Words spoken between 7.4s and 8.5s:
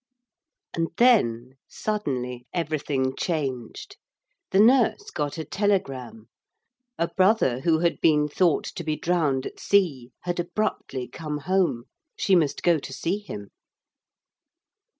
who had been